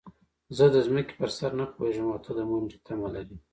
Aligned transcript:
زه 0.57 0.65
د 0.73 0.75
ځمکې 0.87 1.13
پر 1.19 1.29
سر 1.37 1.51
نه 1.59 1.65
پوهېږم 1.73 2.07
او 2.13 2.19
ته 2.25 2.31
د 2.37 2.39
منډې 2.49 2.77
تمه 2.85 3.07
لرې. 3.13 3.37